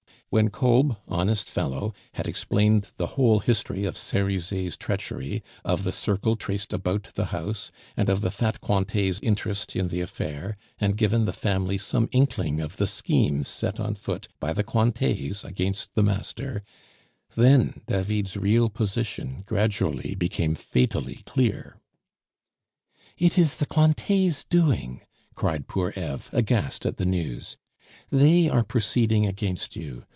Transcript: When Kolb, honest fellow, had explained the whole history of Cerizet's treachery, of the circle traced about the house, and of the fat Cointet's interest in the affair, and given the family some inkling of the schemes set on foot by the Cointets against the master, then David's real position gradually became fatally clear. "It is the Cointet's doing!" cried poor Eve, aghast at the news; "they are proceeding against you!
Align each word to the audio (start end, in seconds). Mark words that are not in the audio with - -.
When 0.33 0.49
Kolb, 0.49 0.95
honest 1.09 1.49
fellow, 1.51 1.93
had 2.13 2.25
explained 2.25 2.91
the 2.95 3.17
whole 3.17 3.39
history 3.39 3.83
of 3.83 3.97
Cerizet's 3.97 4.77
treachery, 4.77 5.43
of 5.65 5.83
the 5.83 5.91
circle 5.91 6.37
traced 6.37 6.71
about 6.71 7.09
the 7.15 7.25
house, 7.35 7.69
and 7.97 8.07
of 8.07 8.21
the 8.21 8.31
fat 8.31 8.61
Cointet's 8.61 9.19
interest 9.19 9.75
in 9.75 9.89
the 9.89 9.99
affair, 9.99 10.55
and 10.79 10.95
given 10.95 11.25
the 11.25 11.33
family 11.33 11.77
some 11.77 12.07
inkling 12.13 12.61
of 12.61 12.77
the 12.77 12.87
schemes 12.87 13.49
set 13.49 13.77
on 13.77 13.93
foot 13.93 14.29
by 14.39 14.53
the 14.53 14.63
Cointets 14.63 15.43
against 15.43 15.95
the 15.95 16.01
master, 16.01 16.63
then 17.35 17.81
David's 17.87 18.37
real 18.37 18.69
position 18.69 19.43
gradually 19.45 20.15
became 20.15 20.55
fatally 20.55 21.23
clear. 21.25 21.75
"It 23.17 23.37
is 23.37 23.55
the 23.57 23.65
Cointet's 23.65 24.45
doing!" 24.45 25.01
cried 25.35 25.67
poor 25.67 25.89
Eve, 25.97 26.29
aghast 26.31 26.85
at 26.85 26.95
the 26.95 27.05
news; 27.05 27.57
"they 28.09 28.47
are 28.47 28.63
proceeding 28.63 29.25
against 29.25 29.75
you! 29.75 30.05